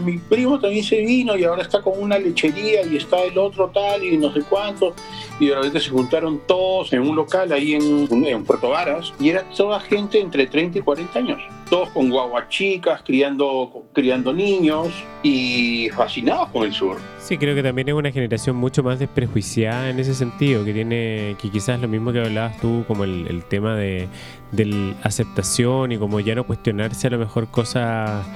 [0.00, 3.68] mi primo también se vino y ahora está con una lechería y está el otro
[3.68, 4.94] tal y no sé cuánto.
[5.38, 9.30] Y de repente se juntaron todos en un local ahí en, en Puerto Varas y
[9.30, 11.40] era toda gente entre 30 y 40 años.
[11.68, 14.88] Todos con guaguas chicas, criando, criando niños
[15.22, 16.96] y fascinados con el sur.
[17.28, 21.17] Sí, creo que también es una generación mucho más desprejuiciada en ese sentido, que tiene,
[21.38, 24.08] que quizás lo mismo que hablabas tú, como el, el tema de,
[24.52, 28.26] de aceptación y como ya no cuestionarse a lo mejor cosas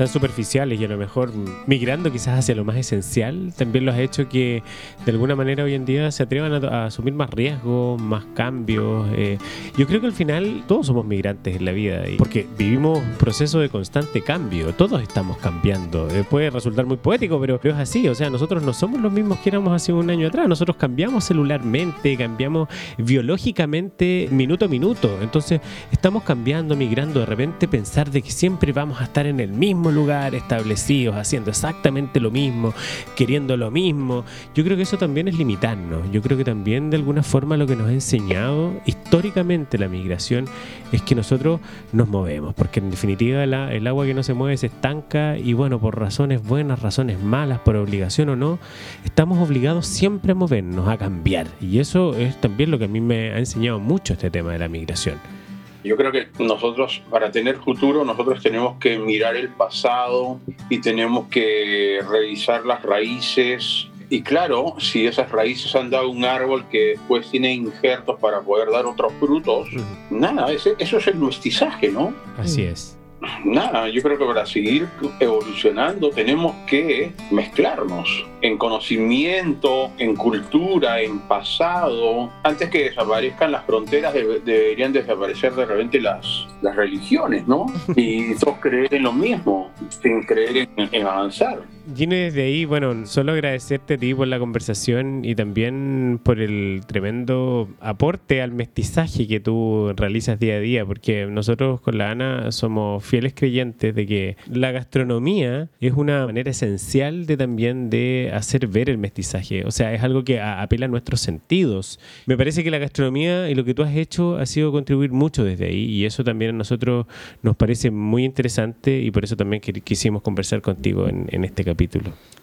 [0.00, 1.30] tan superficiales y a lo mejor
[1.66, 4.62] migrando quizás hacia lo más esencial, también los ha hecho que
[5.04, 9.06] de alguna manera hoy en día se atrevan a, asumir más riesgos, más cambios.
[9.12, 9.36] Eh.
[9.76, 13.60] yo creo que al final todos somos migrantes en la vida, porque vivimos un proceso
[13.60, 16.08] de constante cambio, todos estamos cambiando.
[16.08, 19.40] Eh, puede resultar muy poético, pero, es así, o sea, nosotros no somos los mismos
[19.40, 25.60] que éramos hace un año atrás, nosotros cambiamos celularmente, cambiamos biológicamente minuto a minuto, entonces
[25.92, 29.89] estamos cambiando, migrando, de repente pensar de que siempre vamos a estar en el mismo
[29.92, 32.74] lugar, establecidos, haciendo exactamente lo mismo,
[33.16, 34.24] queriendo lo mismo.
[34.54, 36.10] Yo creo que eso también es limitarnos.
[36.12, 40.46] Yo creo que también de alguna forma lo que nos ha enseñado históricamente la migración
[40.92, 41.60] es que nosotros
[41.92, 45.78] nos movemos, porque en definitiva el agua que no se mueve se estanca y bueno,
[45.78, 48.58] por razones buenas, razones malas, por obligación o no,
[49.04, 51.46] estamos obligados siempre a movernos, a cambiar.
[51.60, 54.58] Y eso es también lo que a mí me ha enseñado mucho este tema de
[54.58, 55.39] la migración.
[55.84, 61.28] Yo creo que nosotros, para tener futuro, nosotros tenemos que mirar el pasado y tenemos
[61.28, 63.88] que revisar las raíces.
[64.08, 68.70] Y claro, si esas raíces han dado un árbol que después tiene injertos para poder
[68.70, 69.68] dar otros frutos,
[70.10, 72.12] nada, eso es el mestizaje, ¿no?
[72.36, 72.99] Así es
[73.44, 81.20] nada, yo creo que para seguir evolucionando tenemos que mezclarnos en conocimiento, en cultura, en
[81.20, 82.30] pasado.
[82.42, 87.66] Antes que desaparezcan las fronteras, deberían desaparecer de repente las, religiones, ¿no?
[87.96, 91.62] Y todos creer en lo mismo, sin creer en, avanzar.
[91.94, 96.82] Gino, desde ahí, bueno, solo agradecerte a ti por la conversación y también por el
[96.86, 102.52] tremendo aporte al mestizaje que tú realizas día a día, porque nosotros con la Ana
[102.52, 108.66] somos fieles creyentes de que la gastronomía es una manera esencial de también de hacer
[108.68, 111.98] ver el mestizaje, o sea, es algo que apela a nuestros sentidos.
[112.26, 115.44] Me parece que la gastronomía y lo que tú has hecho ha sido contribuir mucho
[115.44, 117.06] desde ahí y eso también a nosotros
[117.42, 121.79] nos parece muy interesante y por eso también quisimos conversar contigo en, en este capítulo.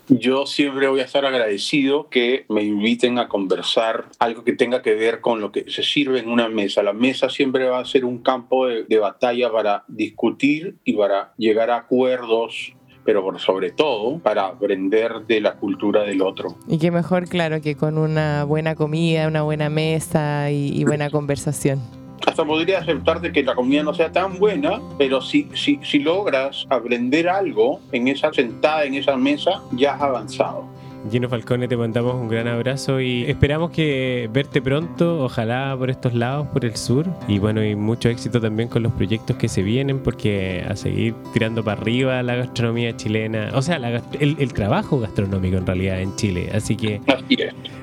[0.10, 4.96] Yo siempre voy a estar agradecido que me inviten a conversar algo que tenga que
[4.96, 6.82] ver con lo que se sirve en una mesa.
[6.82, 11.34] La mesa siempre va a ser un campo de, de batalla para discutir y para
[11.38, 12.74] llegar a acuerdos
[13.04, 16.58] pero por sobre todo para aprender de la cultura del otro.
[16.68, 21.10] Y qué mejor, claro, que con una buena comida, una buena mesa y, y buena
[21.10, 21.97] conversación
[22.28, 26.66] hasta podría aceptarte que la comida no sea tan buena, pero si, si, si logras
[26.70, 30.66] aprender algo en esa sentada, en esa mesa, ya has avanzado.
[31.10, 36.14] Gino Falcone, te mandamos un gran abrazo y esperamos que verte pronto, ojalá por estos
[36.14, 37.06] lados, por el sur.
[37.30, 41.16] Y bueno, y mucho éxito también con los proyectos que se vienen, porque a seguir
[41.32, 43.78] tirando para arriba la gastronomía chilena, o sea,
[44.20, 46.50] el, el, trabajo gastronómico en realidad en Chile.
[46.54, 47.38] Así que, así,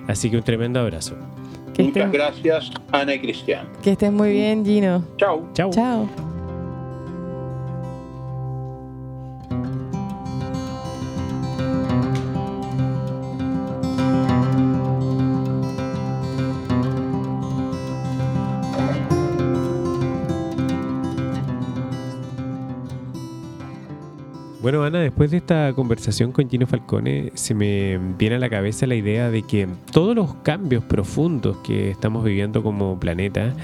[0.07, 1.17] así que un tremendo abrazo.
[1.79, 3.67] Muchas gracias, Ana y Cristian.
[3.83, 5.05] Que estés muy bien, Gino.
[5.17, 5.49] Chao.
[5.55, 5.71] Chao.
[5.71, 6.34] Chao.
[25.01, 29.31] Después de esta conversación con Gino Falcone, se me viene a la cabeza la idea
[29.31, 33.55] de que todos los cambios profundos que estamos viviendo como planeta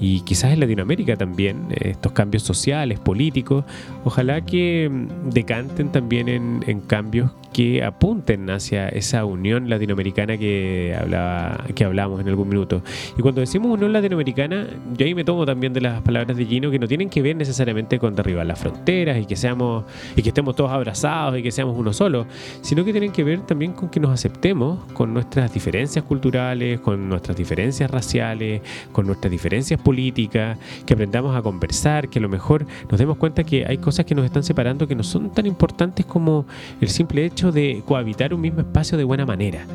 [0.00, 3.64] y quizás en Latinoamérica también, estos cambios sociales, políticos,
[4.04, 4.90] ojalá que
[5.30, 12.28] decanten también en, cambios que apunten hacia esa unión latinoamericana que hablaba que hablamos en
[12.28, 12.82] algún minuto.
[13.16, 16.72] Y cuando decimos unión latinoamericana, yo ahí me tomo también de las palabras de Gino
[16.72, 19.84] que no tienen que ver necesariamente con derribar las fronteras y que seamos
[20.16, 22.26] y que estemos todos abrazados y que seamos uno solo,
[22.60, 27.08] sino que tienen que ver también con que nos aceptemos con nuestras diferencias culturales, con
[27.08, 32.66] nuestras diferencias raciales, con nuestras diferencias política, que aprendamos a conversar, que a lo mejor
[32.90, 36.04] nos demos cuenta que hay cosas que nos están separando que no son tan importantes
[36.04, 36.46] como
[36.80, 39.66] el simple hecho de cohabitar un mismo espacio de buena manera.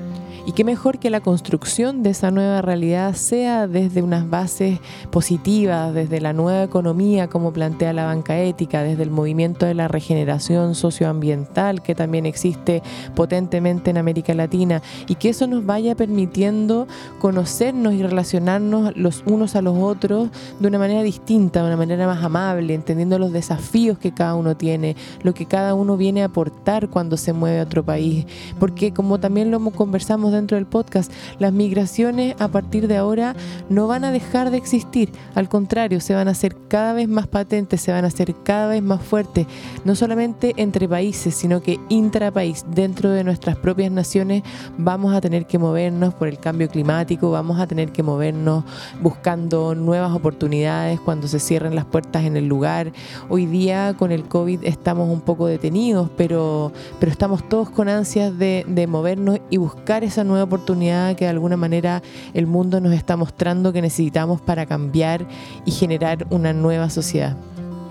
[0.46, 4.80] Y qué mejor que la construcción de esa nueva realidad sea desde unas bases
[5.12, 9.88] positivas, desde la nueva economía, como plantea la banca ética, desde el movimiento de la
[9.88, 12.82] regeneración socioambiental que también existe
[13.16, 16.88] potentemente en América Latina y que eso nos vaya permitiendo
[17.20, 20.30] conocernos y relacionarnos los unos a los otros
[20.60, 24.56] de una manera distinta, de una manera más amable, entendiendo los desafíos que cada uno
[24.56, 28.26] tiene, lo que cada uno viene a aportar cuando se mueve a otro país.
[28.60, 33.36] Porque como también lo conversamos dentro del podcast, las migraciones a partir de ahora
[33.70, 37.28] no van a dejar de existir, al contrario, se van a hacer cada vez más
[37.28, 39.48] patentes, se van a hacer cada vez más fuertes,
[39.86, 44.44] no solamente entre países, sino que intrapaís, dentro de nuestras propias naciones,
[44.78, 48.64] vamos a tener que movernos por el cambio climático, vamos a tener que movernos
[49.02, 52.92] buscando nuevas oportunidades cuando se cierren las puertas en el lugar.
[53.30, 58.38] Hoy día con el COVID estamos un poco detenidos, pero, pero estamos todos con ansias
[58.38, 62.02] de, de movernos y buscar esa nueva oportunidad que de alguna manera
[62.34, 65.26] el mundo nos está mostrando que necesitamos para cambiar
[65.66, 67.36] y generar una nueva sociedad.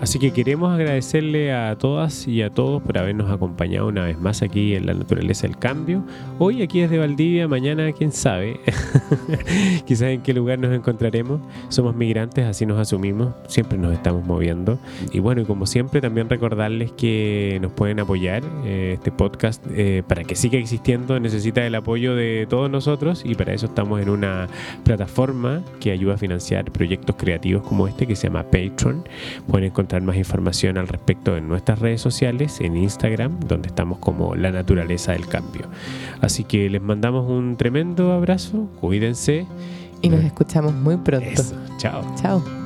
[0.01, 4.41] Así que queremos agradecerle a todas y a todos por habernos acompañado una vez más
[4.41, 6.03] aquí en la naturaleza del cambio.
[6.37, 8.61] Hoy aquí desde Valdivia, mañana quién sabe,
[9.85, 11.41] quizás en qué lugar nos encontraremos.
[11.67, 14.79] Somos migrantes, así nos asumimos, siempre nos estamos moviendo.
[15.11, 18.41] Y bueno, y como siempre también recordarles que nos pueden apoyar.
[18.63, 23.35] Eh, este podcast eh, para que siga existiendo necesita el apoyo de todos nosotros y
[23.35, 24.47] para eso estamos en una
[24.85, 29.03] plataforma que ayuda a financiar proyectos creativos como este que se llama Patreon.
[29.45, 34.35] Pueden encontrar más información al respecto en nuestras redes sociales, en Instagram, donde estamos como
[34.35, 35.67] La Naturaleza del Cambio.
[36.21, 39.45] Así que les mandamos un tremendo abrazo, cuídense.
[40.01, 41.43] Y nos escuchamos muy pronto.
[41.77, 42.03] Chao.
[42.21, 42.58] Chao.